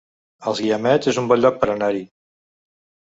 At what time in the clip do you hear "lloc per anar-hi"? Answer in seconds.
1.43-2.03